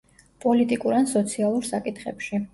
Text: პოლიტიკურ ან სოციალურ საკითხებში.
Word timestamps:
პოლიტიკურ 0.45 0.97
ან 1.01 1.05
სოციალურ 1.13 1.69
საკითხებში. 1.69 2.43